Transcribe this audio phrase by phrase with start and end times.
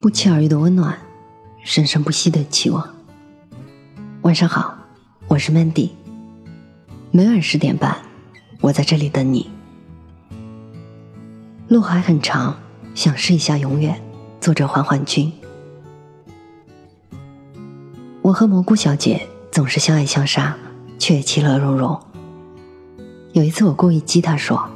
[0.00, 0.96] 不期而遇的温暖，
[1.64, 2.88] 生生不息的期望。
[4.22, 4.78] 晚上好，
[5.26, 5.90] 我是 Mandy。
[7.10, 7.96] 每晚十点半，
[8.60, 9.50] 我在这里等你。
[11.66, 12.56] 路还很长，
[12.94, 14.00] 想试一下永远。
[14.40, 15.32] 作者：缓缓君。
[18.22, 20.56] 我和蘑菇小姐总是相爱相杀，
[21.00, 22.00] 却也其乐融融。
[23.32, 24.70] 有一次，我故意激她说：“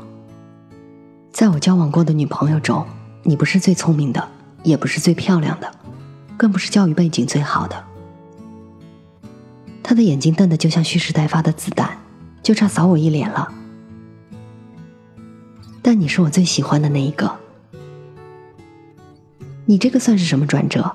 [1.30, 2.84] 在我交往过的女朋友中，
[3.23, 4.29] 你不是最聪明的。”
[4.62, 5.70] 也不是最漂亮的，
[6.36, 7.84] 更不是教育背景最好的。
[9.82, 11.98] 他的眼睛瞪得就像蓄势待发的子弹，
[12.42, 13.52] 就差扫我一脸了。
[15.82, 17.30] 但你是我最喜欢的那一个。
[19.66, 20.95] 你这个算是什么转折？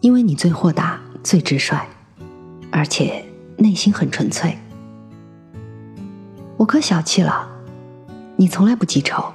[0.00, 1.80] 因为你最豁达、最直率，
[2.70, 3.24] 而且
[3.56, 4.58] 内心很纯粹。
[6.56, 7.48] 我可小气了，
[8.36, 9.32] 你从来不记仇。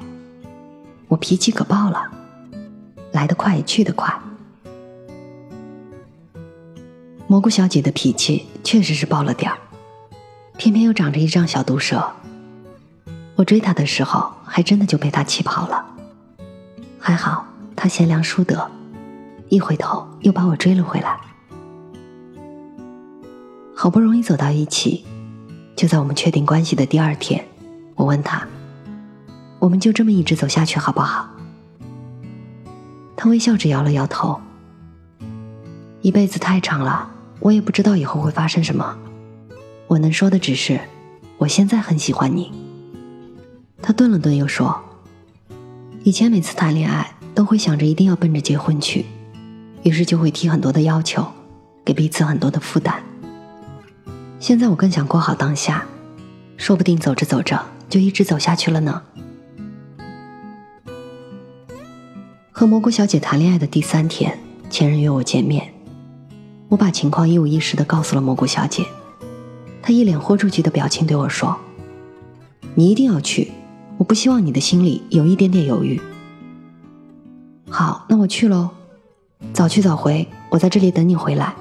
[1.07, 2.18] 我脾气可爆了。
[3.19, 4.17] 来得快，去得快。
[7.27, 9.57] 蘑菇小姐的脾气确实是爆了点儿，
[10.57, 12.01] 偏偏又长着一张小毒蛇。
[13.35, 15.85] 我追她的时候，还真的就被她气跑了。
[16.97, 18.71] 还好她贤良淑德，
[19.49, 21.19] 一回头又把我追了回来。
[23.75, 25.05] 好不容易走到一起，
[25.75, 27.45] 就在我们确定关系的第二天，
[27.95, 28.47] 我问她
[29.59, 31.27] ：“我们就这么一直走下去好不好？”
[33.21, 34.39] 他微笑着摇了摇头。
[36.01, 38.97] 一辈子太长了，我也不知道以后会发生什么。
[39.87, 40.79] 我能说的只是，
[41.37, 42.49] 我现在很喜欢你。
[43.81, 44.81] 他顿了顿，又说
[46.05, 49.05] ：“以前每次谈恋爱，都会想着一定要奔着结婚去，
[49.83, 51.27] 于是就会提很多的要求，
[51.83, 53.03] 给彼此很多的负担。
[54.39, 55.83] 现在我更想过好当下，
[56.55, 59.01] 说不定走着走着就一直走下去了呢。”
[62.59, 64.37] 和蘑菇小姐谈恋爱的第三天，
[64.69, 65.73] 前任约我见面，
[66.67, 68.85] 我把情况一五一十的告诉了蘑菇小姐，
[69.81, 71.57] 她一脸豁出去的表情对我说
[72.75, 73.49] ：“你一定要去，
[73.97, 76.01] 我不希望你的心里有一点点犹豫。”
[77.71, 78.71] 好，那我去喽，
[79.53, 81.55] 早去早回，我在这里等你回来。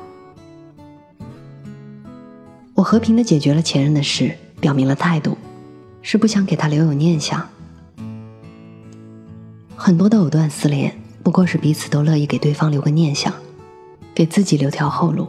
[2.75, 5.39] 我和平的解决了前任的事，表明了态度，
[6.03, 7.49] 是不想给他留有念想。
[9.88, 13.32] 很多的藕断丝连，不过是彼此都乐意给对方留个念想，
[14.15, 15.26] 给自己留条后路。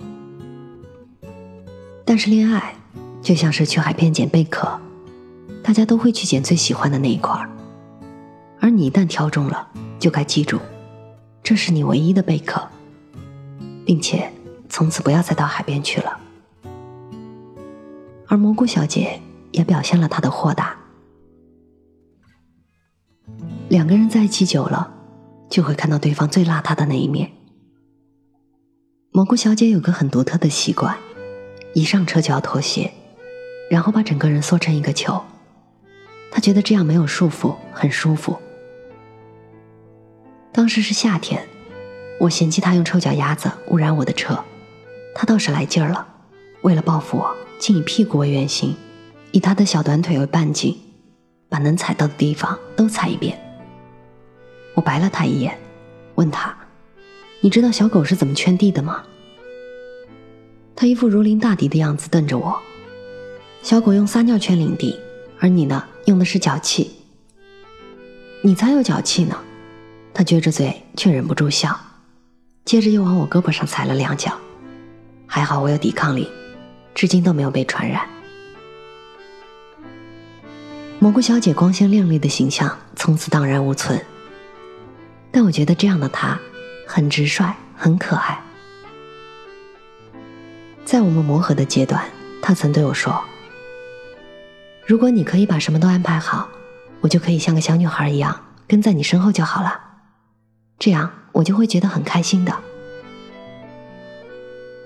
[2.03, 2.75] 但是恋爱
[3.21, 4.77] 就像是去海边捡贝壳，
[5.63, 7.49] 大家都会去捡最喜欢的那一块儿，
[8.59, 9.65] 而你一旦挑中了，
[9.97, 10.59] 就该记住，
[11.41, 12.61] 这是你唯一的贝壳，
[13.85, 14.29] 并且
[14.67, 16.19] 从此不要再到海边去了。
[18.27, 19.21] 而蘑菇小姐
[19.51, 20.75] 也表现了她的豁达。
[23.69, 24.91] 两个人在一起久了，
[25.47, 27.31] 就会看到对方最邋遢的那一面。
[29.12, 30.97] 蘑菇小姐有个很独特的习惯，
[31.75, 32.91] 一上车就要脱鞋，
[33.69, 35.22] 然后把整个人缩成一个球。
[36.31, 38.35] 她觉得这样没有束缚，很舒服。
[40.51, 41.47] 当时是夏天，
[42.19, 44.44] 我嫌弃她用臭脚丫子污染我的车，
[45.13, 46.07] 她倒是来劲儿了，
[46.62, 48.75] 为了报复我，竟以屁股为圆心，
[49.31, 50.75] 以她的小短腿为半径，
[51.47, 53.40] 把能踩到的地方都踩一遍。
[54.79, 55.59] 我白了他一眼，
[56.16, 56.56] 问他
[57.44, 59.03] ：“你知道小狗是怎么圈地的吗？”
[60.73, 62.57] 他一副如临大敌的样子瞪着我。
[63.62, 64.97] 小狗用撒尿圈领地，
[65.38, 66.91] 而你呢，用的是脚气。
[68.41, 69.38] 你才有脚气呢！
[70.13, 71.78] 他撅着嘴，却忍不住笑，
[72.63, 74.31] 接着又往我胳膊上踩了两脚。
[75.28, 76.29] 还好我有抵抗力，
[76.95, 78.07] 至今都没有被传染。
[81.00, 84.01] 蘑菇小姐光鲜亮丽的形象从此荡然无存。
[85.31, 86.40] 但我觉得这样的他，
[86.88, 88.41] 很直率，很可爱。
[90.84, 92.03] 在我们磨合的阶段，
[92.41, 93.23] 他曾对我说
[94.88, 96.50] ：“如果你可以把什么都安排好，
[97.01, 99.79] 我就可以像个小女孩一样跟在你身后就好了，
[100.79, 102.51] 这样我就会觉得很开心的。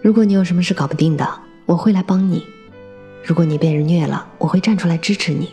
[0.02, 2.44] 如果你有什么事搞不定的，我会来帮你；
[3.24, 5.48] 如果你被人虐了，我会站出来支持你；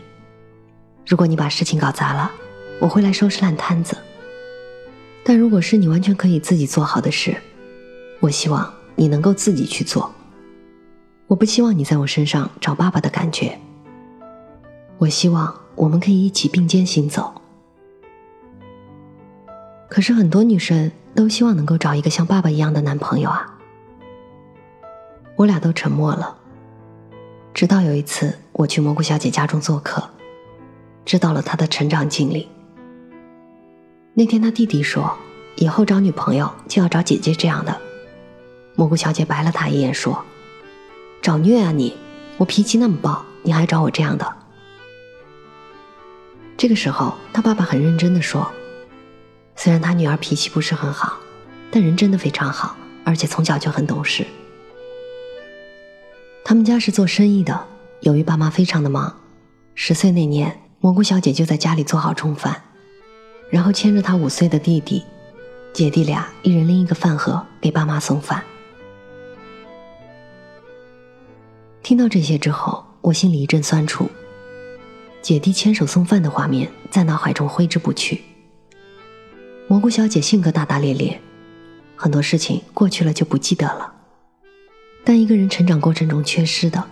[1.06, 2.28] 如果你把事情搞砸了，
[2.80, 3.96] 我会来收拾烂摊子。”
[5.30, 7.36] 但如果是你完全可以自己做好的事，
[8.18, 10.12] 我希望你能够自己去做。
[11.28, 13.56] 我不希望你在我身上找爸爸的感觉。
[14.98, 17.32] 我希望我们可以一起并肩行走。
[19.88, 23.56] 可是很多女生都希望能够找一个像爸爸一样的男朋友啊。
[25.36, 26.36] 我俩都沉默了。
[27.54, 30.02] 直到有一次我去蘑菇小姐家中做客，
[31.04, 32.48] 知道了她的成长经历。
[34.14, 35.16] 那天他弟弟说
[35.56, 37.80] 以后找女朋友就要找姐姐这样的。
[38.74, 40.24] 蘑菇小姐白了他一眼，说
[41.22, 41.96] ：“找虐啊你！
[42.38, 44.36] 我脾气那么暴，你还找我这样的？”
[46.56, 48.50] 这个时候，他爸爸很认真的说
[49.56, 51.18] ：“虽然他女儿脾气不是很好，
[51.70, 54.26] 但人真的非常好，而且从小就很懂事。
[56.44, 57.66] 他们家是做生意的，
[58.00, 59.14] 由于爸妈非常的忙，
[59.74, 62.62] 十岁那年，蘑菇小姐就在家里做好中饭，
[63.50, 65.04] 然后牵着他五岁的弟弟，
[65.72, 68.42] 姐弟俩一人拎一个饭盒给爸妈送饭。”
[71.82, 74.08] 听到这些之后，我心里一阵酸楚。
[75.20, 78.22] 姐弟牵手送饭的画面在脑海中挥之不去。
[79.68, 81.20] 蘑菇小姐性格大大咧咧，
[81.96, 83.92] 很多事情过去了就不记得了。
[85.04, 86.82] 但一个人成长过程中缺失的，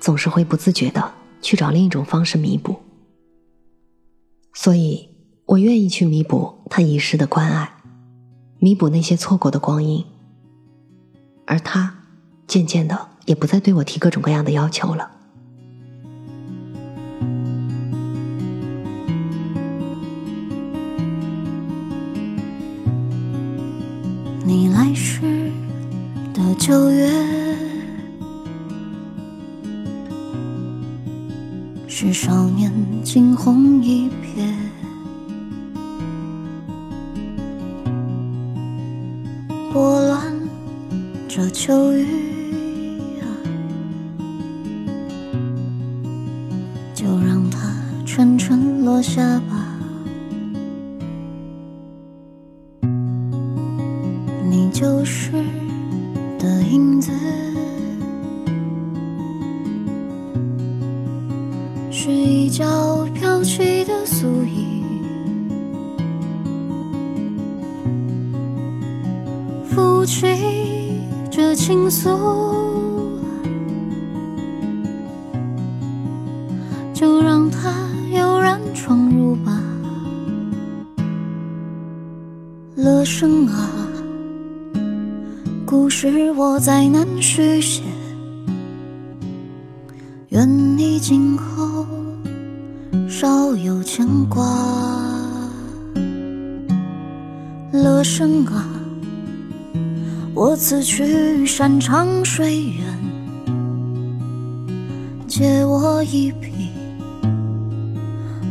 [0.00, 2.80] 总是会不自觉的去找另一种方式弥补。
[4.52, 5.08] 所以
[5.46, 7.74] 我愿意去弥补他遗失的关爱，
[8.58, 10.04] 弥补那些错过的光阴。
[11.46, 11.94] 而他，
[12.46, 13.08] 渐渐的。
[13.26, 15.10] 也不再对我提各种各样的要求了。
[24.44, 25.50] 你来时
[26.34, 27.10] 的九月，
[31.88, 32.70] 是少年
[33.02, 34.54] 惊鸿一瞥，
[41.44, 42.06] 这秋雨
[43.20, 43.28] 啊，
[46.94, 47.58] 就让它。
[48.06, 49.76] 沉沉落下吧，
[54.48, 55.32] 你旧时
[56.38, 57.10] 的影子，
[61.90, 64.26] 是一角飘起的素
[71.54, 72.10] 情愫，
[76.92, 77.72] 就让它
[78.12, 79.62] 悠然闯入吧。
[82.76, 83.70] 乐生啊，
[85.64, 87.82] 故事我再难续写。
[90.30, 91.86] 愿你今后
[93.08, 94.44] 少有牵挂。
[97.72, 98.73] 乐生啊，
[100.34, 102.84] 我此去山长水远，
[105.28, 106.70] 借我一匹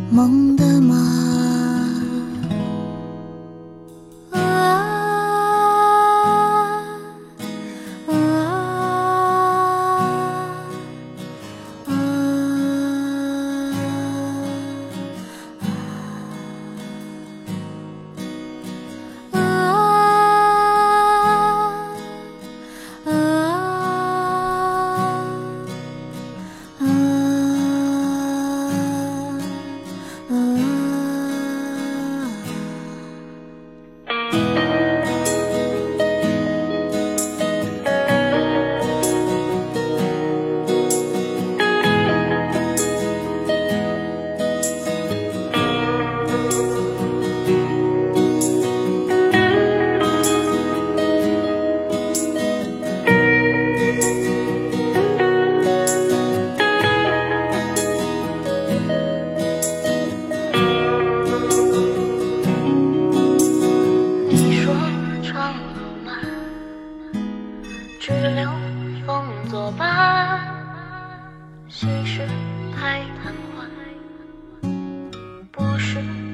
[0.09, 1.32] 梦的马。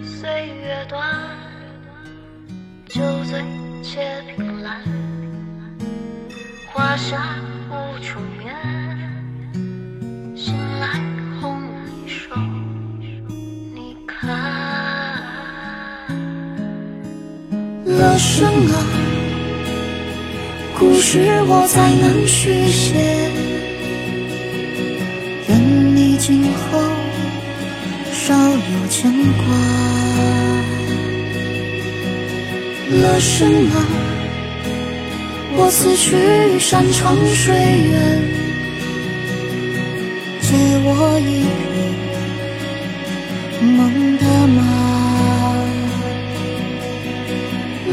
[0.03, 1.09] 岁月短，
[2.87, 3.43] 酒醉
[3.83, 4.81] 且凭栏。
[6.67, 7.35] 花下
[7.69, 8.55] 无处眠，
[10.35, 10.99] 醒来
[11.39, 12.35] 红衣手，
[13.73, 14.29] 你看。
[17.85, 18.73] 乐生啊，
[20.77, 23.31] 故事我再难续写。
[25.47, 26.88] 愿你今后。
[28.29, 29.43] 少有牵挂。
[33.01, 33.73] 了什么。
[35.57, 38.21] 我此去山长水远，
[40.41, 40.47] 借
[40.85, 41.41] 我一
[41.73, 44.61] 匹梦的马。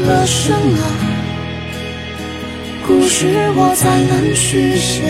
[0.05, 0.77] 了什么，
[2.85, 5.01] 故事我再难续写，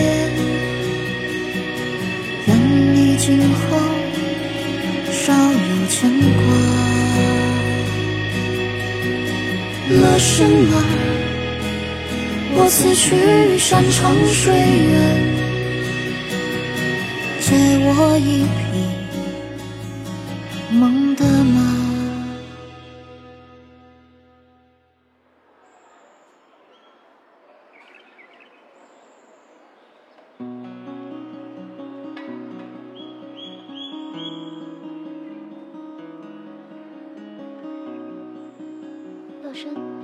[2.46, 2.56] 愿
[2.94, 3.76] 你今后
[6.00, 6.38] 牵挂。
[10.00, 10.72] 了什么，
[12.54, 14.94] 我此去山长水远，
[17.40, 17.46] 借
[17.82, 18.62] 我一匹
[20.70, 21.67] 梦的马。
[39.58, 39.97] 乐生。